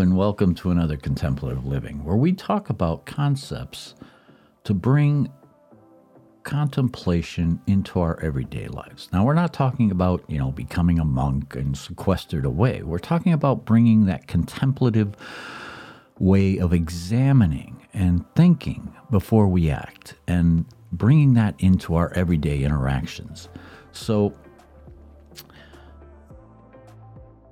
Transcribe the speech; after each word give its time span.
And 0.00 0.16
welcome 0.16 0.56
to 0.56 0.72
another 0.72 0.96
Contemplative 0.96 1.64
Living, 1.64 2.02
where 2.02 2.16
we 2.16 2.32
talk 2.32 2.68
about 2.68 3.06
concepts 3.06 3.94
to 4.64 4.74
bring 4.74 5.32
contemplation 6.42 7.60
into 7.68 8.00
our 8.00 8.18
everyday 8.20 8.66
lives. 8.66 9.08
Now, 9.12 9.24
we're 9.24 9.34
not 9.34 9.52
talking 9.52 9.92
about, 9.92 10.24
you 10.26 10.36
know, 10.36 10.50
becoming 10.50 10.98
a 10.98 11.04
monk 11.04 11.54
and 11.54 11.78
sequestered 11.78 12.44
away. 12.44 12.82
We're 12.82 12.98
talking 12.98 13.32
about 13.32 13.64
bringing 13.64 14.06
that 14.06 14.26
contemplative 14.26 15.14
way 16.18 16.58
of 16.58 16.72
examining 16.72 17.86
and 17.94 18.24
thinking 18.34 18.92
before 19.12 19.46
we 19.46 19.70
act 19.70 20.14
and 20.26 20.64
bringing 20.90 21.34
that 21.34 21.54
into 21.60 21.94
our 21.94 22.12
everyday 22.14 22.64
interactions. 22.64 23.48
So, 23.92 24.34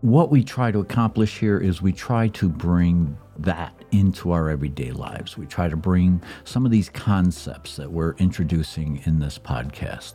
what 0.03 0.31
we 0.31 0.43
try 0.43 0.73
to 0.73 0.81
accomplish 0.81 1.39
here 1.39 1.59
is 1.59 1.81
we 1.81 1.93
try 1.93 2.27
to 2.29 2.49
bring 2.49 3.17
that 3.39 3.73
into 3.93 4.33
our 4.33 4.51
everyday 4.51 4.91
lives. 4.91 5.39
We 5.39 5.47
try 5.47 5.69
to 5.69 5.77
bring 5.77 6.21
some 6.43 6.67
of 6.67 6.73
these 6.73 6.89
concepts 6.89 7.77
that 7.77 7.91
we're 7.91 8.15
introducing 8.15 9.01
in 9.05 9.21
this 9.21 9.39
podcast. 9.39 10.15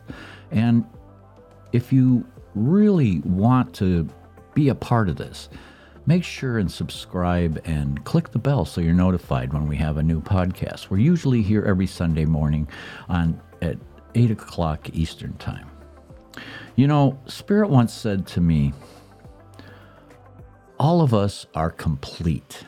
And 0.50 0.84
if 1.72 1.90
you 1.90 2.26
really 2.54 3.20
want 3.20 3.74
to 3.76 4.06
be 4.54 4.68
a 4.68 4.74
part 4.74 5.08
of 5.08 5.16
this, 5.16 5.48
make 6.04 6.22
sure 6.22 6.58
and 6.58 6.70
subscribe 6.70 7.58
and 7.64 8.04
click 8.04 8.30
the 8.30 8.38
bell 8.38 8.66
so 8.66 8.82
you're 8.82 8.92
notified 8.92 9.54
when 9.54 9.66
we 9.66 9.76
have 9.76 9.96
a 9.96 10.02
new 10.02 10.20
podcast. 10.20 10.90
We're 10.90 10.98
usually 10.98 11.40
here 11.40 11.64
every 11.64 11.86
Sunday 11.86 12.26
morning 12.26 12.68
on 13.08 13.40
at 13.62 13.78
8 14.14 14.32
o'clock 14.32 14.90
Eastern 14.92 15.32
Time. 15.38 15.70
You 16.76 16.86
know, 16.86 17.18
Spirit 17.26 17.70
once 17.70 17.94
said 17.94 18.26
to 18.28 18.42
me, 18.42 18.74
all 20.78 21.00
of 21.00 21.12
us 21.12 21.46
are 21.54 21.70
complete. 21.70 22.64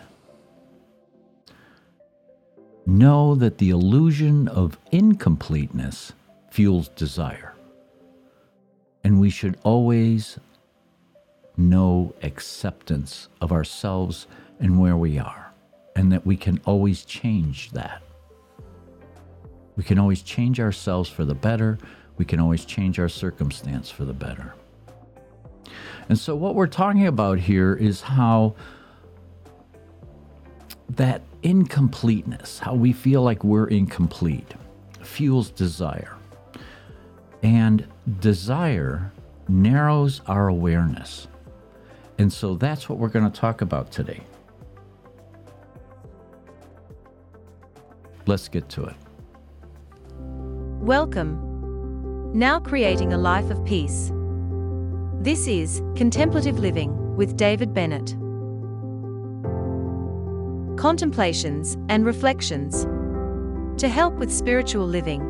Know 2.87 3.35
that 3.37 3.59
the 3.59 3.71
illusion 3.71 4.49
of 4.49 4.79
incompleteness 4.91 6.13
fuels 6.51 6.89
desire. 6.89 7.55
And 9.05 9.21
we 9.21 9.31
should 9.31 9.59
always 9.63 10.39
know 11.57 12.15
acceptance 12.23 13.29
of 13.41 13.53
ourselves 13.53 14.27
and 14.59 14.79
where 14.79 14.97
we 14.97 15.19
are, 15.19 15.53
and 15.95 16.11
that 16.13 16.27
we 16.27 16.37
can 16.37 16.61
always 16.65 17.05
change 17.05 17.71
that. 17.71 18.03
We 19.77 19.85
can 19.85 19.99
always 19.99 20.23
change 20.23 20.61
ourselves 20.61 21.09
for 21.09 21.25
the 21.25 21.35
better. 21.35 21.79
We 22.19 22.25
can 22.25 22.41
always 22.41 22.65
change 22.65 22.99
our 22.99 23.09
circumstance 23.09 23.91
for 23.91 24.05
the 24.05 24.13
better. 24.13 24.55
And 26.09 26.19
so, 26.19 26.35
what 26.35 26.55
we're 26.55 26.67
talking 26.67 27.07
about 27.07 27.39
here 27.39 27.75
is 27.75 28.01
how 28.01 28.55
that 30.91 31.23
incompleteness, 31.43 32.59
how 32.59 32.75
we 32.75 32.93
feel 32.93 33.23
like 33.23 33.45
we're 33.45 33.67
incomplete, 33.67 34.55
fuels 35.03 35.51
desire. 35.51 36.17
And 37.43 37.87
desire 38.21 39.13
narrows 39.49 40.21
our 40.27 40.49
awareness. 40.49 41.29
And 42.19 42.33
so 42.33 42.55
that's 42.55 42.89
what 42.89 42.99
we're 42.99 43.09
going 43.09 43.31
to 43.31 43.41
talk 43.41 43.63
about 43.63 43.91
today. 43.91 44.23
Let's 48.27 48.49
get 48.49 48.69
to 48.71 48.85
it. 48.85 48.95
Welcome. 50.19 52.33
Now 52.35 52.61
creating 52.61 53.13
a 53.13 53.19
life 53.19 53.51
of 53.51 53.65
peace. 53.65 54.13
This 55.23 55.47
is 55.47 55.83
Contemplative 55.97 56.59
Living 56.59 57.15
with 57.15 57.37
David 57.37 57.75
Bennett. 57.75 58.17
Contemplations 60.79 61.77
and 61.91 62.07
reflections 62.07 62.85
to 63.79 63.87
help 63.87 64.15
with 64.15 64.33
spiritual 64.33 64.87
living. 64.87 65.21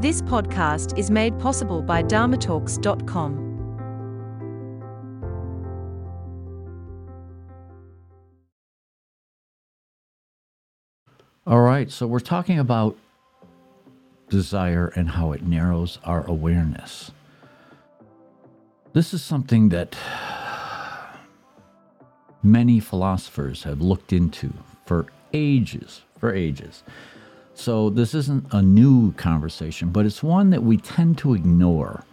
This 0.00 0.22
podcast 0.22 0.96
is 0.96 1.10
made 1.10 1.36
possible 1.40 1.82
by 1.82 2.04
dharmatalks.com. 2.04 3.48
All 11.48 11.62
right, 11.62 11.90
so 11.90 12.06
we're 12.06 12.20
talking 12.20 12.60
about 12.60 12.96
desire 14.28 14.92
and 14.94 15.10
how 15.10 15.32
it 15.32 15.42
narrows 15.42 15.98
our 16.04 16.24
awareness. 16.28 17.10
This 18.92 19.14
is 19.14 19.22
something 19.22 19.70
that 19.70 19.96
many 22.42 22.78
philosophers 22.78 23.62
have 23.62 23.80
looked 23.80 24.12
into 24.12 24.52
for 24.84 25.06
ages, 25.32 26.02
for 26.18 26.34
ages. 26.34 26.82
So 27.54 27.88
this 27.88 28.14
isn't 28.14 28.52
a 28.52 28.60
new 28.60 29.12
conversation, 29.12 29.88
but 29.90 30.04
it's 30.04 30.22
one 30.22 30.50
that 30.50 30.62
we 30.62 30.76
tend 30.76 31.16
to 31.18 31.32
ignore 31.32 32.04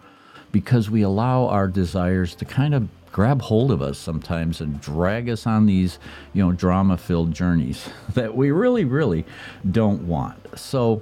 because 0.54 0.90
we 0.90 1.02
allow 1.02 1.48
our 1.48 1.68
desires 1.68 2.34
to 2.36 2.46
kind 2.46 2.74
of 2.74 2.88
grab 3.12 3.42
hold 3.42 3.72
of 3.72 3.82
us 3.82 3.98
sometimes 3.98 4.62
and 4.62 4.80
drag 4.80 5.30
us 5.30 5.46
on 5.46 5.66
these, 5.66 6.00
you 6.32 6.46
know, 6.46 6.54
drama-filled 6.54 7.34
journeys 7.34 7.90
that 8.14 8.36
we 8.36 8.52
really 8.52 8.86
really 8.86 9.26
don't 9.70 10.08
want. 10.08 10.40
So 10.58 11.02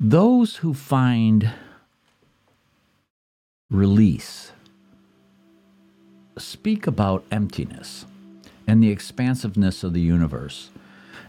those 0.00 0.56
who 0.56 0.72
find 0.72 1.52
release. 3.70 4.52
Speak 6.38 6.86
about 6.86 7.24
emptiness 7.30 8.06
and 8.66 8.82
the 8.82 8.90
expansiveness 8.90 9.82
of 9.82 9.92
the 9.92 10.00
universe. 10.00 10.70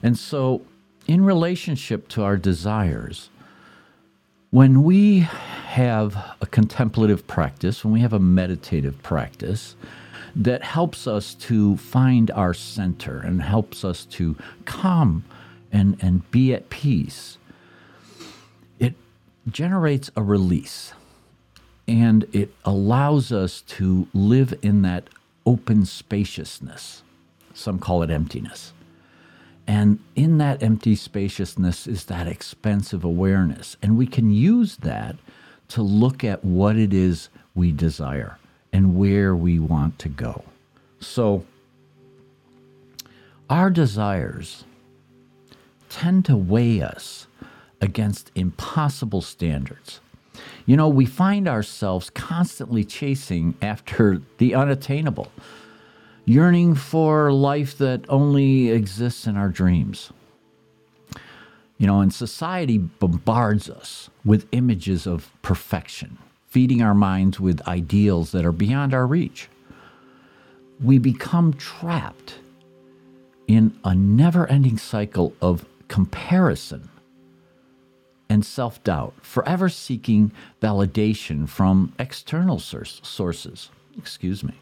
And 0.04 0.18
so, 0.18 0.62
in 1.08 1.24
relationship 1.24 2.08
to 2.10 2.24
our 2.24 2.38
desires, 2.38 3.30
when 4.52 4.84
we 4.84 5.20
have 5.20 6.16
a 6.42 6.46
contemplative 6.46 7.28
practice, 7.28 7.84
when 7.84 7.94
we 7.94 8.02
have 8.02 8.14
a 8.14 8.20
meditative 8.20 9.02
practice 9.04 9.76
that 10.36 10.64
helps 10.64 11.08
us 11.08 11.34
to 11.34 11.78
find 11.78 12.32
our 12.32 12.54
center 12.54 13.20
and 13.20 13.42
helps 13.42 13.84
us 13.84 14.06
to 14.06 14.36
calm 14.66 15.24
and, 15.72 15.98
and 16.02 16.30
be 16.32 16.54
at 16.54 16.70
peace, 16.70 17.38
it 18.80 18.94
generates 19.50 20.12
a 20.16 20.22
release 20.22 20.94
and 21.90 22.28
it 22.32 22.54
allows 22.66 23.32
us 23.32 23.62
to 23.62 24.08
live 24.14 24.54
in 24.62 24.84
that 24.84 25.06
open 25.44 25.88
spaciousness. 25.88 27.02
Some 27.56 27.80
call 27.80 28.04
it 28.04 28.12
emptiness. 28.12 28.74
And 29.66 29.98
in 30.16 30.38
that 30.38 30.62
empty 30.62 30.96
spaciousness 30.96 31.88
is 31.88 32.06
that 32.06 32.28
expansive 32.28 33.04
awareness. 33.04 33.76
And 33.82 33.98
we 33.98 34.06
can 34.06 34.30
use 34.30 34.78
that 34.78 35.16
to 35.70 35.82
look 35.82 36.24
at 36.24 36.46
what 36.46 36.76
it 36.78 36.94
is 36.94 37.30
we 37.56 37.72
desire 37.72 38.38
and 38.72 38.96
where 38.96 39.36
we 39.36 39.58
want 39.58 39.98
to 40.00 40.10
go. 40.10 40.44
So, 41.00 41.44
our 43.50 43.72
desires 43.72 44.64
tend 45.90 46.26
to 46.26 46.38
weigh 46.38 46.84
us 46.84 47.26
against 47.82 48.30
impossible 48.36 49.22
standards. 49.22 50.02
You 50.66 50.78
know, 50.78 50.88
we 50.88 51.06
find 51.06 51.48
ourselves 51.48 52.10
constantly 52.10 52.84
chasing 52.84 53.56
after 53.62 54.22
the 54.38 54.56
unattainable, 54.56 55.32
yearning 56.26 56.76
for 56.76 57.32
life 57.32 57.78
that 57.78 58.06
only 58.10 58.70
exists 58.70 59.26
in 59.26 59.36
our 59.36 59.50
dreams. 59.50 60.12
You 61.78 61.88
know, 61.88 62.02
and 62.02 62.14
society 62.14 62.78
bombards 62.78 63.70
us 63.70 64.10
with 64.26 64.48
images 64.52 65.08
of 65.08 65.32
perfection, 65.42 66.18
feeding 66.48 66.82
our 66.82 66.94
minds 66.94 67.40
with 67.40 67.66
ideals 67.68 68.32
that 68.34 68.46
are 68.46 68.52
beyond 68.52 68.94
our 68.94 69.08
reach. 69.08 69.48
We 70.82 70.98
become 70.98 71.54
trapped 71.54 72.40
in 73.48 73.78
a 73.84 73.96
never 73.96 74.46
ending 74.48 74.78
cycle 74.78 75.34
of 75.42 75.66
comparison 75.88 76.90
and 78.30 78.46
self 78.46 78.84
doubt, 78.84 79.14
forever 79.22 79.68
seeking 79.70 80.32
validation 80.62 81.50
from 81.50 81.94
external 81.98 82.60
sources. 82.60 83.70
Excuse 83.98 84.44
me. 84.44 84.54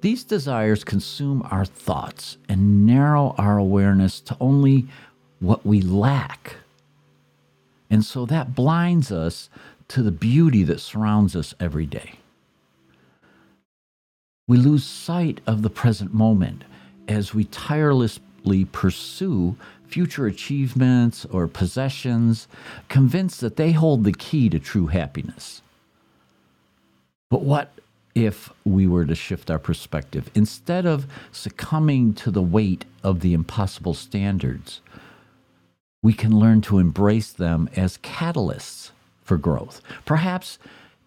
These 0.00 0.24
desires 0.24 0.82
consume 0.82 1.46
our 1.48 1.64
thoughts 1.64 2.36
and 2.48 2.84
narrow 2.84 3.34
our 3.38 3.56
awareness 3.56 4.20
to 4.22 4.36
only 4.40 4.88
what 5.38 5.64
we 5.64 5.80
lack. 5.80 6.56
And 7.88 8.04
so 8.04 8.26
that 8.26 8.54
blinds 8.54 9.12
us 9.12 9.48
to 9.88 10.02
the 10.02 10.10
beauty 10.10 10.64
that 10.64 10.80
surrounds 10.80 11.36
us 11.36 11.54
every 11.60 11.86
day. 11.86 12.14
We 14.48 14.56
lose 14.56 14.84
sight 14.84 15.40
of 15.46 15.62
the 15.62 15.70
present 15.70 16.12
moment 16.12 16.64
as 17.06 17.32
we 17.32 17.44
tirelessly 18.42 18.64
pursue 18.66 19.56
future 19.86 20.26
achievements 20.26 21.26
or 21.26 21.46
possessions, 21.46 22.48
convinced 22.88 23.40
that 23.40 23.56
they 23.56 23.72
hold 23.72 24.04
the 24.04 24.12
key 24.12 24.48
to 24.48 24.58
true 24.58 24.86
happiness. 24.86 25.60
But 27.30 27.42
what 27.42 27.72
if 28.14 28.50
we 28.64 28.86
were 28.86 29.06
to 29.06 29.14
shift 29.14 29.50
our 29.50 29.58
perspective. 29.58 30.30
Instead 30.34 30.84
of 30.84 31.06
succumbing 31.32 32.12
to 32.12 32.30
the 32.30 32.42
weight 32.42 32.84
of 33.02 33.20
the 33.20 33.32
impossible 33.32 33.94
standards, 33.94 34.82
we 36.02 36.12
can 36.12 36.38
learn 36.38 36.60
to 36.60 36.78
embrace 36.78 37.32
them 37.32 37.70
as 37.74 37.96
catalysts 37.98 38.90
for 39.24 39.38
growth. 39.38 39.80
Perhaps 40.04 40.58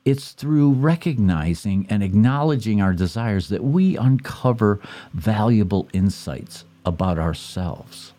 it's 0.04 0.32
through 0.32 0.72
recognizing 0.72 1.86
and 1.92 2.02
acknowledging 2.02 2.82
our 2.82 2.94
desires 2.94 3.50
that 3.50 3.64
we 3.64 3.96
uncover 3.96 4.80
valuable 5.14 5.88
insights 5.94 6.66
about 6.86 7.20
ourselves. 7.20 8.14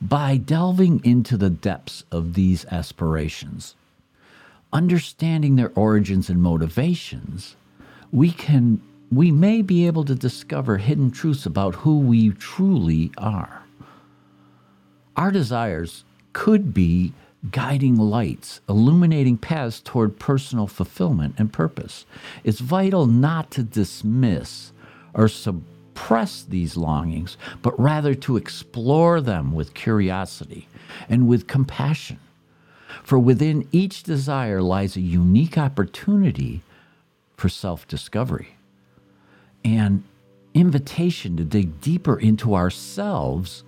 By 0.00 0.36
delving 0.36 1.04
into 1.04 1.36
the 1.36 1.50
depths 1.50 2.04
of 2.10 2.34
these 2.34 2.64
aspirations, 2.66 3.74
understanding 4.72 5.56
their 5.56 5.72
origins 5.74 6.30
and 6.30 6.42
motivations, 6.42 7.56
we 8.12 8.30
can 8.30 8.80
we 9.12 9.32
may 9.32 9.60
be 9.60 9.88
able 9.88 10.04
to 10.04 10.14
discover 10.14 10.78
hidden 10.78 11.10
truths 11.10 11.44
about 11.44 11.74
who 11.76 11.98
we 11.98 12.30
truly 12.30 13.10
are. 13.18 13.64
Our 15.16 15.32
desires 15.32 16.04
could 16.32 16.72
be 16.72 17.12
guiding 17.50 17.96
lights, 17.96 18.60
illuminating 18.68 19.38
paths 19.38 19.80
toward 19.80 20.18
personal 20.18 20.66
fulfillment 20.66 21.34
and 21.38 21.52
purpose. 21.52 22.06
It's 22.44 22.60
vital 22.60 23.06
not 23.06 23.50
to 23.52 23.62
dismiss 23.62 24.72
or 25.12 25.26
suppress 26.00 26.42
these 26.42 26.76
longings, 26.76 27.36
but 27.62 27.78
rather 27.78 28.14
to 28.14 28.36
explore 28.36 29.20
them 29.20 29.52
with 29.52 29.74
curiosity 29.74 30.66
and 31.08 31.28
with 31.28 31.46
compassion. 31.46 32.18
For 33.02 33.18
within 33.18 33.68
each 33.70 34.02
desire 34.02 34.62
lies 34.62 34.96
a 34.96 35.00
unique 35.00 35.58
opportunity 35.58 36.62
for 37.36 37.48
self 37.48 37.86
discovery 37.86 38.56
and 39.62 40.02
invitation 40.54 41.36
to 41.36 41.44
dig 41.44 41.80
deeper 41.80 42.18
into 42.18 42.54
ourselves 42.54 43.62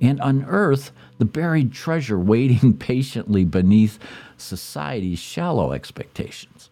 and 0.00 0.18
unearth 0.22 0.90
the 1.18 1.24
buried 1.24 1.72
treasure 1.72 2.18
waiting 2.18 2.76
patiently 2.78 3.44
beneath 3.44 3.98
society's 4.38 5.18
shallow 5.18 5.72
expectations. 5.72 6.70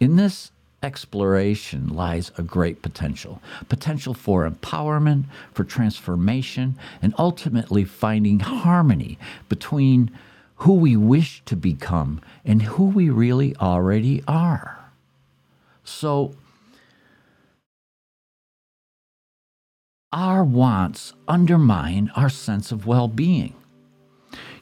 In 0.00 0.16
this 0.16 0.52
exploration 0.82 1.88
lies 1.88 2.30
a 2.38 2.42
great 2.42 2.82
potential 2.82 3.42
potential 3.68 4.14
for 4.14 4.48
empowerment, 4.48 5.24
for 5.52 5.64
transformation, 5.64 6.78
and 7.02 7.14
ultimately 7.18 7.84
finding 7.84 8.40
harmony 8.40 9.18
between 9.48 10.10
who 10.56 10.74
we 10.74 10.96
wish 10.96 11.42
to 11.44 11.56
become 11.56 12.20
and 12.44 12.62
who 12.62 12.84
we 12.84 13.10
really 13.10 13.54
already 13.56 14.22
are. 14.26 14.78
So, 15.84 16.34
our 20.12 20.42
wants 20.44 21.12
undermine 21.26 22.10
our 22.16 22.30
sense 22.30 22.72
of 22.72 22.86
well 22.86 23.08
being. 23.08 23.54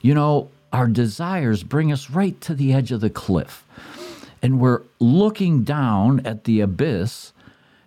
You 0.00 0.14
know, 0.14 0.50
our 0.72 0.86
desires 0.86 1.62
bring 1.62 1.90
us 1.90 2.10
right 2.10 2.38
to 2.42 2.54
the 2.54 2.72
edge 2.72 2.92
of 2.92 3.00
the 3.00 3.10
cliff, 3.10 3.64
and 4.42 4.60
we're 4.60 4.82
looking 4.98 5.64
down 5.64 6.24
at 6.26 6.44
the 6.44 6.60
abyss, 6.60 7.32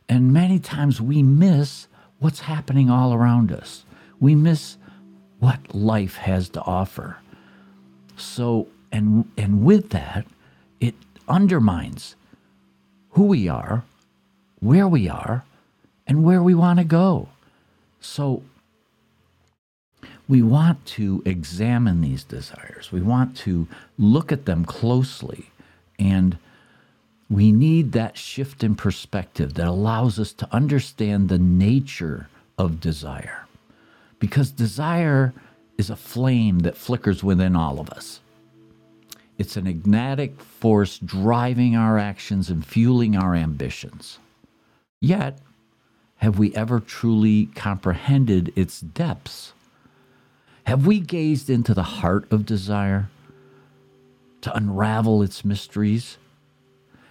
and 0.07 0.34
many 0.34 0.60
times 0.60 1.00
we 1.00 1.22
miss 1.24 1.88
what's 2.19 2.42
happening 2.42 2.90
all 2.90 3.13
around 3.13 3.51
us. 3.51 3.86
We 4.19 4.36
miss 4.36 4.78
what 5.40 5.74
life 5.74 6.16
has 6.18 6.50
to 6.50 6.62
offer. 6.62 7.18
So, 8.18 8.68
and, 8.92 9.30
and 9.38 9.63
with 9.63 9.90
that, 9.92 10.25
it 10.80 10.96
undermines 11.28 12.16
who 13.12 13.24
we 13.24 13.48
are, 13.48 13.84
where 14.60 14.88
we 14.88 15.07
are, 15.07 15.46
and 16.06 16.24
where 16.24 16.44
we 16.44 16.54
want 16.54 16.80
to 16.80 16.86
go. 16.86 17.30
So 18.01 18.44
we 20.28 20.42
want 20.42 20.86
to 20.86 21.22
examine 21.25 22.01
these 22.01 22.24
desires. 22.24 22.92
We 22.92 23.01
want 23.01 23.38
to 23.38 23.68
look 23.98 24.31
at 24.31 24.46
them 24.46 24.66
closely. 24.66 25.51
And 26.00 26.38
we 27.30 27.51
need 27.51 27.92
that 27.92 28.18
shift 28.18 28.63
in 28.63 28.75
perspective 28.75 29.54
that 29.54 29.68
allows 29.68 30.18
us 30.18 30.34
to 30.34 30.48
understand 30.51 31.30
the 31.30 31.38
nature 31.38 32.28
of 32.57 32.80
desire. 32.80 33.46
Because 34.18 34.51
desire 34.51 35.34
is 35.78 35.90
a 35.90 35.96
flame 35.96 36.60
that 36.60 36.75
flickers 36.75 37.24
within 37.24 37.56
all 37.56 37.80
of 37.80 37.90
us. 37.92 38.19
It's 39.38 39.56
an 39.56 39.66
ignitic 39.66 40.40
force 40.40 40.98
driving 41.00 41.75
our 41.75 41.98
actions 41.98 42.50
and 42.50 42.66
fueling 42.66 43.16
our 43.16 43.36
ambitions. 43.36 44.19
Yet, 45.00 45.40
have 46.18 46.38
we 46.38 46.54
ever 46.54 46.81
truly 46.81 47.46
comprehended 47.56 48.51
its 48.57 48.81
depths? 48.81 49.54
Have 50.66 50.86
we 50.86 51.00
gazed 51.00 51.50
into 51.50 51.74
the 51.74 51.84
heart 51.84 52.30
of 52.31 52.46
desire 52.46 53.10
to 54.41 54.56
unravel 54.56 55.21
its 55.21 55.44
mysteries? 55.44 56.18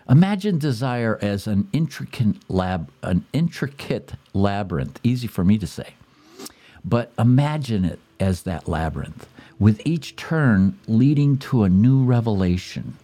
Imagine 0.09 0.59
desire 0.59 1.19
as 1.21 1.47
an 1.47 1.69
intricate 1.73 2.37
lab, 2.49 2.91
an 3.03 3.27
intricate 3.33 4.13
labyrinth. 4.33 4.99
Easy 5.03 5.27
for 5.27 5.45
me 5.45 5.59
to 5.59 5.67
say, 5.67 5.95
but 6.85 7.13
imagine 7.19 7.85
it 7.85 7.99
as 8.19 8.43
that 8.43 8.67
labyrinth, 8.67 9.29
with 9.59 9.81
each 9.85 10.17
turn 10.17 10.79
leading 10.87 11.37
to 11.37 11.63
a 11.63 11.69
new 11.69 12.03
revelation 12.03 12.97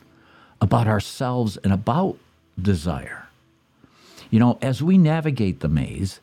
about 0.60 0.86
ourselves 0.86 1.58
and 1.58 1.72
about 1.72 2.16
desire. 2.60 3.26
You 4.30 4.40
know, 4.40 4.58
as 4.62 4.82
we 4.82 4.96
navigate 4.96 5.60
the 5.60 5.68
maze, 5.68 6.20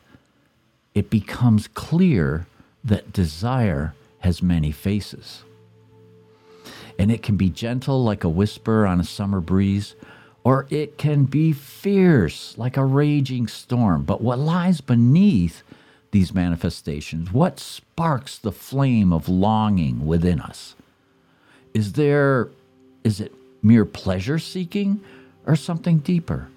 it 0.95 1.09
becomes 1.09 1.67
clear 1.67 2.47
that 2.83 3.13
desire 3.13 3.93
has 4.19 4.41
many 4.41 4.71
faces. 4.71 5.43
And 6.97 7.11
it 7.11 7.23
can 7.23 7.37
be 7.37 7.49
gentle 7.49 8.03
like 8.03 8.23
a 8.23 8.29
whisper 8.29 8.85
on 8.85 8.99
a 8.99 9.05
summer 9.05 9.39
breeze, 9.39 9.95
or 10.43 10.67
it 10.69 10.97
can 10.97 11.25
be 11.25 11.53
fierce 11.53 12.57
like 12.57 12.77
a 12.77 12.85
raging 12.85 13.47
storm. 13.47 14.03
But 14.03 14.21
what 14.21 14.39
lies 14.39 14.81
beneath 14.81 15.63
these 16.11 16.33
manifestations, 16.33 17.31
what 17.31 17.59
sparks 17.59 18.37
the 18.37 18.51
flame 18.51 19.13
of 19.13 19.29
longing 19.29 20.05
within 20.05 20.41
us? 20.41 20.75
Is 21.73 21.93
there, 21.93 22.49
is 23.03 23.21
it 23.21 23.33
mere 23.61 23.85
pleasure 23.85 24.39
seeking 24.39 24.99
or 25.45 25.55
something 25.55 25.99
deeper? 25.99 26.49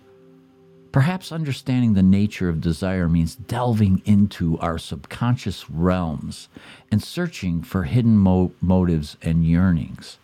Perhaps 0.94 1.32
understanding 1.32 1.94
the 1.94 2.04
nature 2.04 2.48
of 2.48 2.60
desire 2.60 3.08
means 3.08 3.34
delving 3.34 4.00
into 4.04 4.56
our 4.60 4.78
subconscious 4.78 5.68
realms 5.68 6.48
and 6.88 7.02
searching 7.02 7.64
for 7.64 7.82
hidden 7.82 8.16
mo- 8.16 8.52
motives 8.60 9.16
and 9.20 9.44
yearnings. 9.44 10.18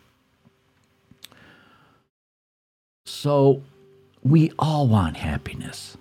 So, 3.04 3.64
we 4.22 4.52
all 4.60 4.86
want 4.86 5.16
happiness, 5.16 5.96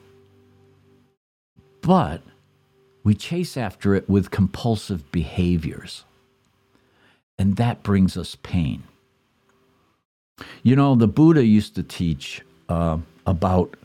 but 1.81 2.21
we 3.03 3.15
chase 3.15 3.57
after 3.57 3.95
it 3.95 4.07
with 4.07 4.29
compulsive 4.29 5.11
behaviors, 5.11 6.03
and 7.39 7.55
that 7.55 7.81
brings 7.81 8.15
us 8.15 8.37
pain. 8.43 8.83
You 10.61 10.75
know, 10.75 10.93
the 10.93 11.07
Buddha 11.07 11.43
used 11.43 11.73
to 11.73 11.81
teach 11.81 12.43
uh, 12.69 12.99
about 13.25 13.75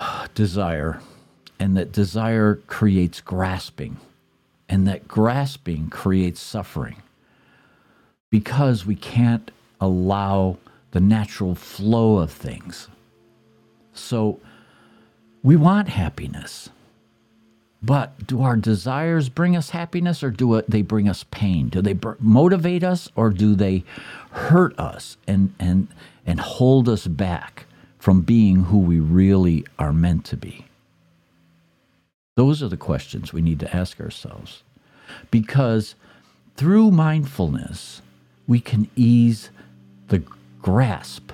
desire, 0.34 1.00
and 1.58 1.76
that 1.76 1.92
desire 1.92 2.56
creates 2.66 3.20
grasping, 3.20 3.98
and 4.68 4.86
that 4.86 5.08
grasping 5.08 5.90
creates 5.90 6.40
suffering 6.40 7.02
because 8.30 8.84
we 8.84 8.94
can't 8.94 9.50
allow 9.80 10.58
the 10.90 11.00
natural 11.00 11.54
flow 11.54 12.18
of 12.18 12.30
things. 12.30 12.88
So 13.92 14.40
we 15.42 15.56
want 15.56 15.88
happiness. 15.88 16.70
But 17.80 18.26
do 18.26 18.42
our 18.42 18.56
desires 18.56 19.28
bring 19.28 19.56
us 19.56 19.70
happiness 19.70 20.22
or 20.22 20.30
do 20.30 20.62
they 20.66 20.82
bring 20.82 21.08
us 21.08 21.24
pain? 21.30 21.68
Do 21.68 21.80
they 21.80 21.96
motivate 22.18 22.82
us 22.82 23.08
or 23.14 23.30
do 23.30 23.54
they 23.54 23.84
hurt 24.32 24.76
us 24.78 25.16
and, 25.28 25.54
and, 25.60 25.86
and 26.26 26.40
hold 26.40 26.88
us 26.88 27.06
back? 27.06 27.66
From 27.98 28.22
being 28.22 28.64
who 28.64 28.78
we 28.78 29.00
really 29.00 29.64
are 29.78 29.92
meant 29.92 30.24
to 30.26 30.36
be? 30.36 30.66
Those 32.36 32.62
are 32.62 32.68
the 32.68 32.76
questions 32.76 33.32
we 33.32 33.42
need 33.42 33.60
to 33.60 33.76
ask 33.76 34.00
ourselves. 34.00 34.62
Because 35.30 35.94
through 36.56 36.90
mindfulness, 36.90 38.00
we 38.46 38.60
can 38.60 38.88
ease 38.94 39.50
the 40.08 40.22
grasp 40.62 41.32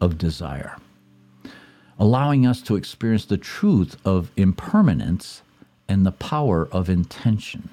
of 0.00 0.18
desire, 0.18 0.76
allowing 1.98 2.46
us 2.46 2.60
to 2.62 2.76
experience 2.76 3.24
the 3.24 3.36
truth 3.36 3.96
of 4.04 4.30
impermanence 4.36 5.42
and 5.88 6.04
the 6.04 6.12
power 6.12 6.68
of 6.72 6.88
intention. 6.88 7.68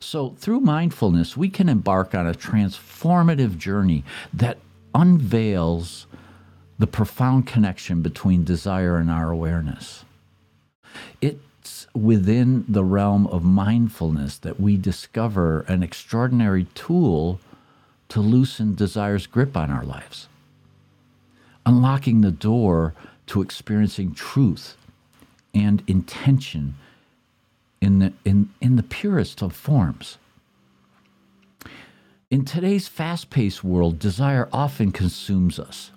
So, 0.00 0.34
through 0.38 0.60
mindfulness, 0.60 1.36
we 1.36 1.48
can 1.48 1.68
embark 1.68 2.14
on 2.14 2.26
a 2.26 2.34
transformative 2.34 3.56
journey 3.56 4.04
that 4.34 4.58
unveils 4.94 6.06
the 6.78 6.86
profound 6.86 7.46
connection 7.46 8.02
between 8.02 8.44
desire 8.44 8.96
and 8.96 9.10
our 9.10 9.30
awareness. 9.30 10.04
It's 11.20 11.86
within 11.94 12.64
the 12.68 12.84
realm 12.84 13.26
of 13.28 13.44
mindfulness 13.44 14.38
that 14.38 14.60
we 14.60 14.76
discover 14.76 15.60
an 15.62 15.82
extraordinary 15.82 16.64
tool 16.74 17.40
to 18.08 18.20
loosen 18.20 18.74
desire's 18.74 19.26
grip 19.26 19.56
on 19.56 19.70
our 19.70 19.84
lives, 19.84 20.28
unlocking 21.64 22.20
the 22.20 22.30
door 22.30 22.94
to 23.26 23.40
experiencing 23.40 24.12
truth 24.12 24.76
and 25.54 25.82
intention 25.86 26.74
in 27.80 27.98
the, 28.00 28.12
in, 28.24 28.50
in 28.60 28.76
the 28.76 28.82
purest 28.82 29.42
of 29.42 29.54
forms. 29.54 30.18
In 32.30 32.44
today's 32.44 32.88
fast 32.88 33.30
paced 33.30 33.62
world, 33.62 33.98
desire 33.98 34.48
often 34.52 34.90
consumes 34.90 35.58
us, 35.58 35.92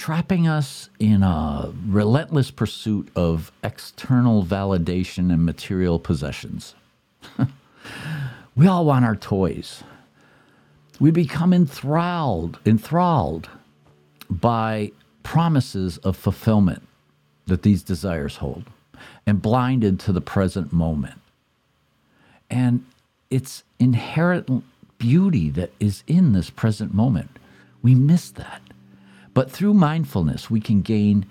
trapping 0.00 0.48
us 0.48 0.88
in 0.98 1.22
a 1.22 1.70
relentless 1.86 2.50
pursuit 2.50 3.06
of 3.14 3.52
external 3.62 4.42
validation 4.42 5.30
and 5.30 5.44
material 5.44 5.98
possessions. 5.98 6.74
we 8.56 8.66
all 8.66 8.86
want 8.86 9.04
our 9.04 9.14
toys. 9.14 9.84
We 10.98 11.10
become 11.10 11.52
enthralled, 11.52 12.58
enthralled 12.64 13.50
by 14.30 14.92
promises 15.22 15.98
of 15.98 16.16
fulfillment 16.16 16.82
that 17.46 17.62
these 17.62 17.82
desires 17.82 18.36
hold 18.36 18.64
and 19.26 19.42
blinded 19.42 20.00
to 20.00 20.14
the 20.14 20.22
present 20.22 20.72
moment. 20.72 21.20
And 22.48 22.86
it's 23.28 23.64
inherent 23.78 24.64
beauty 24.96 25.50
that 25.50 25.72
is 25.78 26.04
in 26.06 26.32
this 26.32 26.48
present 26.48 26.94
moment. 26.94 27.38
We 27.82 27.94
miss 27.94 28.30
that. 28.30 28.62
But 29.32 29.50
through 29.50 29.74
mindfulness, 29.74 30.50
we 30.50 30.60
can 30.60 30.82
gain, 30.82 31.26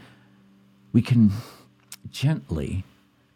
we 0.93 1.01
can 1.01 1.31
gently 2.09 2.83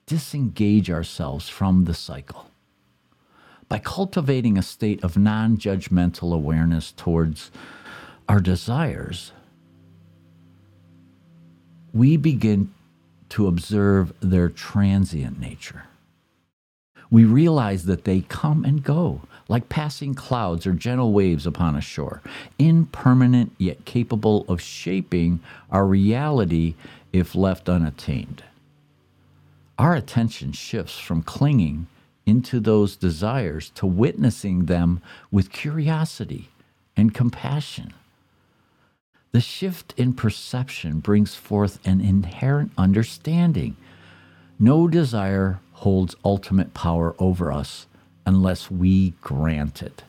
disengage 0.05 0.89
ourselves 0.89 1.49
from 1.49 1.85
the 1.85 1.93
cycle. 1.93 2.49
By 3.69 3.79
cultivating 3.79 4.57
a 4.57 4.61
state 4.61 5.03
of 5.03 5.17
non 5.17 5.57
judgmental 5.57 6.33
awareness 6.33 6.91
towards 6.91 7.51
our 8.29 8.39
desires, 8.39 9.31
we 11.93 12.17
begin 12.17 12.73
to 13.29 13.47
observe 13.47 14.13
their 14.19 14.49
transient 14.49 15.39
nature. 15.39 15.83
We 17.09 17.25
realize 17.25 17.85
that 17.85 18.05
they 18.05 18.21
come 18.21 18.63
and 18.63 18.83
go, 18.83 19.21
like 19.47 19.69
passing 19.69 20.13
clouds 20.13 20.65
or 20.65 20.73
gentle 20.73 21.11
waves 21.11 21.45
upon 21.45 21.75
a 21.75 21.81
shore, 21.81 22.21
impermanent 22.57 23.53
yet 23.57 23.85
capable 23.85 24.45
of 24.47 24.61
shaping 24.61 25.39
our 25.71 25.85
reality 25.85 26.75
if 27.11 27.35
left 27.35 27.69
unattained. 27.69 28.43
Our 29.77 29.95
attention 29.95 30.51
shifts 30.51 30.99
from 30.99 31.23
clinging 31.23 31.87
into 32.25 32.59
those 32.59 32.95
desires 32.95 33.69
to 33.71 33.85
witnessing 33.85 34.65
them 34.65 35.01
with 35.31 35.51
curiosity 35.51 36.49
and 36.95 37.13
compassion. 37.13 37.93
The 39.31 39.41
shift 39.41 39.93
in 39.97 40.13
perception 40.13 40.99
brings 40.99 41.35
forth 41.35 41.85
an 41.85 41.99
inherent 42.01 42.71
understanding. 42.77 43.75
No 44.59 44.87
desire 44.87 45.59
holds 45.73 46.15
ultimate 46.23 46.73
power 46.73 47.15
over 47.17 47.51
us 47.51 47.87
unless 48.25 48.71
we 48.71 49.11
grant 49.21 49.81
it. 49.81 50.03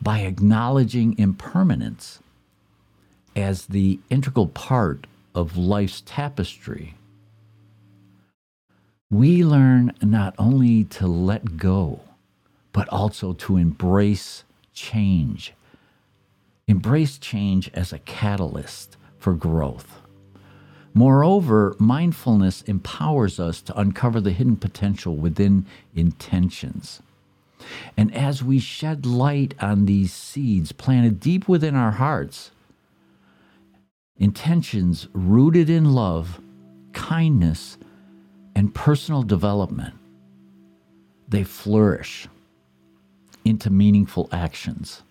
By 0.00 0.20
acknowledging 0.20 1.18
impermanence 1.18 2.20
as 3.34 3.66
the 3.66 3.98
integral 4.10 4.48
part 4.48 5.06
of 5.34 5.56
life's 5.56 6.02
tapestry, 6.04 6.94
we 9.10 9.44
learn 9.44 9.92
not 10.02 10.34
only 10.38 10.84
to 10.84 11.06
let 11.06 11.56
go, 11.56 12.00
but 12.72 12.88
also 12.88 13.32
to 13.32 13.56
embrace 13.56 14.44
change 14.72 15.54
Embrace 16.66 17.18
change 17.18 17.70
as 17.74 17.92
a 17.92 17.98
catalyst 17.98 18.96
for 19.18 19.34
growth. 19.34 20.00
Moreover, 20.94 21.74
mindfulness 21.80 22.62
empowers 22.62 23.40
us 23.40 23.60
to 23.62 23.78
uncover 23.78 24.20
the 24.20 24.30
hidden 24.30 24.56
potential 24.56 25.16
within 25.16 25.66
intentions. 25.94 27.02
And 27.96 28.14
as 28.14 28.44
we 28.44 28.60
shed 28.60 29.04
light 29.04 29.54
on 29.60 29.86
these 29.86 30.12
seeds 30.12 30.70
planted 30.70 31.18
deep 31.18 31.48
within 31.48 31.74
our 31.74 31.92
hearts, 31.92 32.52
intentions 34.16 35.08
rooted 35.12 35.68
in 35.68 35.92
love, 35.92 36.40
kindness, 36.92 37.76
and 38.54 38.72
personal 38.72 39.24
development, 39.24 39.94
they 41.28 41.42
flourish 41.42 42.28
into 43.44 43.68
meaningful 43.70 44.28
actions 44.30 45.02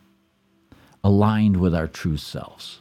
aligned 1.04 1.58
with 1.58 1.76
our 1.76 1.88
true 1.88 2.16
selves. 2.18 2.80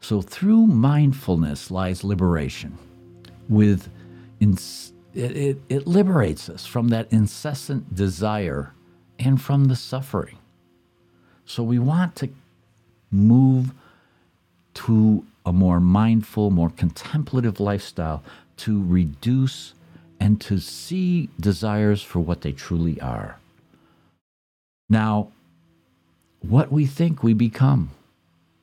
So 0.00 0.22
through 0.22 0.66
mindfulness 0.66 1.70
lies 1.70 2.02
liberation. 2.02 2.78
With 3.48 3.88
it, 4.40 4.58
it, 5.14 5.58
it 5.68 5.86
liberates 5.86 6.48
us 6.48 6.66
from 6.66 6.88
that 6.88 7.12
incessant 7.12 7.94
desire 7.94 8.72
and 9.18 9.40
from 9.40 9.66
the 9.66 9.76
suffering. 9.76 10.38
So 11.44 11.62
we 11.62 11.78
want 11.78 12.16
to 12.16 12.30
move 13.10 13.72
to 14.74 15.24
a 15.44 15.52
more 15.52 15.80
mindful, 15.80 16.50
more 16.50 16.70
contemplative 16.70 17.60
lifestyle 17.60 18.22
to 18.58 18.82
reduce 18.82 19.74
and 20.20 20.40
to 20.42 20.58
see 20.58 21.28
desires 21.38 22.02
for 22.02 22.20
what 22.20 22.42
they 22.42 22.52
truly 22.52 23.00
are. 23.00 23.38
Now, 24.88 25.32
what 26.40 26.70
we 26.70 26.86
think 26.86 27.22
we 27.22 27.34
become. 27.34 27.90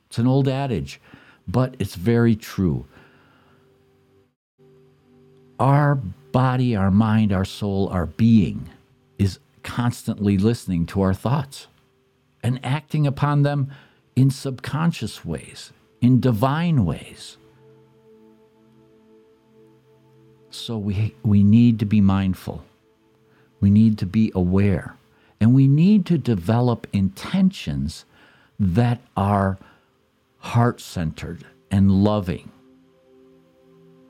It's 0.08 0.18
an 0.18 0.26
old 0.26 0.48
adage, 0.48 1.00
but 1.48 1.74
it's 1.78 1.94
very 1.94 2.36
true. 2.36 2.84
Our 5.58 5.96
body, 5.96 6.76
our 6.76 6.90
mind, 6.90 7.32
our 7.32 7.44
soul, 7.44 7.88
our 7.88 8.06
being 8.06 8.68
is 9.18 9.38
constantly 9.62 10.38
listening 10.38 10.86
to 10.86 11.00
our 11.00 11.14
thoughts 11.14 11.66
and 12.42 12.60
acting 12.64 13.06
upon 13.06 13.42
them 13.42 13.70
in 14.14 14.30
subconscious 14.30 15.24
ways, 15.24 15.72
in 16.00 16.20
divine 16.20 16.84
ways. 16.84 17.38
So 20.50 20.78
we, 20.78 21.14
we 21.22 21.42
need 21.42 21.78
to 21.80 21.86
be 21.86 22.00
mindful. 22.00 22.64
We 23.60 23.70
need 23.70 23.98
to 23.98 24.06
be 24.06 24.30
aware. 24.34 24.94
And 25.40 25.54
we 25.54 25.66
need 25.68 26.06
to 26.06 26.18
develop 26.18 26.86
intentions 26.92 28.04
that 28.58 29.00
are 29.16 29.58
heart 30.38 30.80
centered 30.80 31.44
and 31.70 31.90
loving 31.90 32.50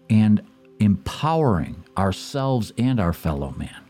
and 0.09 0.43
empowering 0.81 1.85
ourselves 1.97 2.73
and 2.79 3.01
our 3.01 3.13
fellow 3.13 3.55
man. 3.57 3.85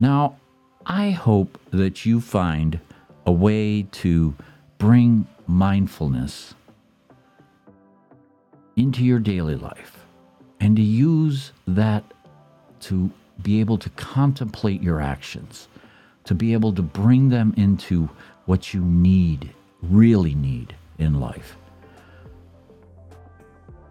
Now, 0.00 0.36
I 0.86 1.10
hope 1.10 1.58
that 1.70 2.04
you 2.04 2.20
find 2.20 2.78
a 3.26 3.32
way 3.32 3.82
to 3.82 4.34
bring 4.78 5.26
mindfulness 5.46 6.54
into 8.76 9.04
your 9.04 9.18
daily 9.18 9.54
life 9.54 10.04
and 10.60 10.76
to 10.76 10.82
use 10.82 11.52
that 11.66 12.04
to 12.80 13.10
be 13.42 13.60
able 13.60 13.78
to 13.78 13.90
contemplate 13.90 14.82
your 14.82 15.00
actions, 15.00 15.68
to 16.24 16.34
be 16.34 16.52
able 16.52 16.72
to 16.72 16.82
bring 16.82 17.28
them 17.28 17.54
into 17.56 18.08
what 18.46 18.74
you 18.74 18.80
need, 18.80 19.52
really 19.82 20.34
need 20.34 20.74
in 20.98 21.20
life. 21.20 21.56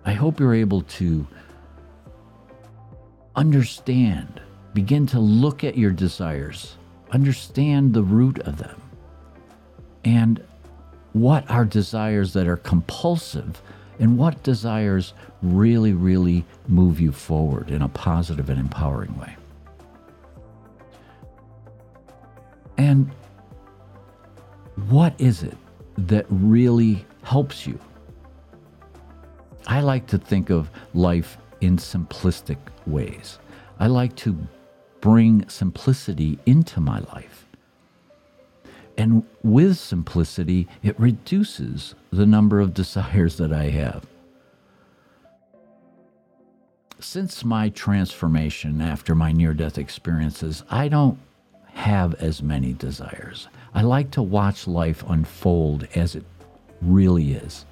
I 0.06 0.14
hope 0.14 0.40
you're 0.40 0.54
able 0.54 0.82
to 0.82 1.26
understand, 3.36 4.42
begin 4.74 5.08
to 5.08 5.20
look 5.20 5.64
at 5.64 5.78
your 5.78 5.92
desires, 5.92 6.76
understand 7.12 7.94
the 7.94 8.04
root 8.04 8.40
of 8.40 8.58
them, 8.58 8.82
and 10.04 10.44
what 11.14 11.50
are 11.50 11.66
desires 11.66 12.34
that 12.34 12.48
are 12.48 12.58
compulsive 12.58 13.62
and 14.00 14.18
what 14.18 14.44
desires 14.44 15.14
really, 15.42 15.94
really 15.94 16.44
move 16.68 17.00
you 17.00 17.12
forward 17.12 17.70
in 17.70 17.82
a 17.82 17.88
positive 17.88 18.50
and 18.50 18.60
empowering 18.60 19.18
way. 19.20 19.36
And 22.78 23.12
what 24.90 25.14
is 25.20 25.44
it 25.44 25.58
that 25.98 26.26
really 26.30 27.06
helps 27.24 27.68
you? 27.68 27.80
I 29.68 29.82
like 29.82 30.08
to 30.08 30.18
think 30.18 30.50
of 30.50 30.70
life 30.94 31.38
in 31.62 31.78
simplistic 31.78 32.58
ways. 32.86 33.40
I 33.80 33.88
like 33.88 34.16
to 34.18 34.38
bring 35.02 35.48
simplicity 35.50 36.40
into 36.46 36.80
my 36.80 37.00
life. 37.00 37.48
And 38.98 39.24
with 39.42 39.78
simplicity, 39.78 40.68
it 40.84 41.00
reduces 41.00 41.96
the 42.12 42.26
number 42.26 42.60
of 42.60 42.74
desires 42.82 43.38
that 43.38 43.52
I 43.52 43.70
have. 43.70 44.06
Since 47.00 47.44
my 47.44 47.70
transformation 47.70 48.82
after 48.82 49.14
my 49.14 49.32
near 49.32 49.54
death 49.54 49.78
experiences, 49.78 50.64
I 50.70 50.88
don't 50.88 51.18
have 51.74 52.16
as 52.16 52.42
many 52.42 52.74
desires. 52.74 53.48
I 53.74 53.82
like 53.82 54.12
to 54.12 54.22
watch 54.22 54.68
life 54.68 55.04
unfold 55.08 55.88
as 55.96 56.16
it 56.16 56.24
really 56.82 57.34
is. 57.34 57.66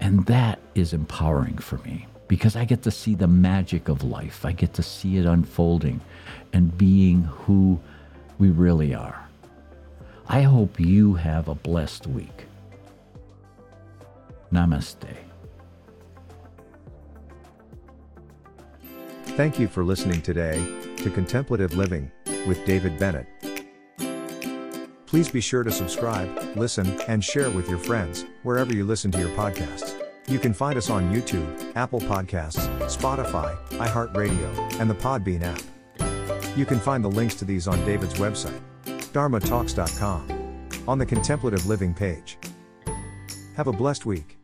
And 0.00 0.26
that 0.26 0.58
is 0.74 0.92
empowering 0.92 1.58
for 1.58 1.78
me 1.78 2.06
because 2.28 2.56
I 2.56 2.64
get 2.64 2.82
to 2.82 2.90
see 2.90 3.14
the 3.14 3.26
magic 3.28 3.88
of 3.88 4.02
life. 4.02 4.44
I 4.44 4.52
get 4.52 4.74
to 4.74 4.82
see 4.82 5.16
it 5.16 5.26
unfolding 5.26 6.00
and 6.52 6.76
being 6.76 7.22
who 7.22 7.80
we 8.38 8.50
really 8.50 8.94
are. 8.94 9.28
I 10.28 10.42
hope 10.42 10.80
you 10.80 11.14
have 11.14 11.48
a 11.48 11.54
blessed 11.54 12.06
week. 12.06 12.46
Namaste. 14.52 15.16
Thank 19.36 19.58
you 19.58 19.66
for 19.66 19.82
listening 19.82 20.20
today 20.20 20.62
to 20.98 21.10
Contemplative 21.10 21.74
Living 21.74 22.10
with 22.46 22.64
David 22.64 22.98
Bennett. 22.98 23.26
Please 25.06 25.30
be 25.30 25.40
sure 25.40 25.62
to 25.62 25.70
subscribe, 25.70 26.56
listen, 26.56 26.98
and 27.06 27.22
share 27.22 27.50
with 27.50 27.68
your 27.68 27.78
friends 27.78 28.24
wherever 28.44 28.72
you 28.74 28.84
listen 28.84 29.10
to 29.10 29.18
your 29.18 29.28
podcasts. 29.30 30.02
You 30.26 30.38
can 30.38 30.54
find 30.54 30.78
us 30.78 30.88
on 30.88 31.12
YouTube, 31.12 31.76
Apple 31.76 32.00
Podcasts, 32.00 32.66
Spotify, 32.86 33.56
iHeartRadio, 33.72 34.80
and 34.80 34.88
the 34.88 34.94
Podbean 34.94 35.42
app. 35.42 35.60
You 36.56 36.64
can 36.64 36.80
find 36.80 37.04
the 37.04 37.10
links 37.10 37.34
to 37.36 37.44
these 37.44 37.68
on 37.68 37.84
David's 37.84 38.14
website, 38.14 38.60
dharmatalks.com, 38.84 40.68
on 40.88 40.98
the 40.98 41.06
Contemplative 41.06 41.66
Living 41.66 41.92
page. 41.92 42.38
Have 43.56 43.66
a 43.66 43.72
blessed 43.72 44.06
week. 44.06 44.41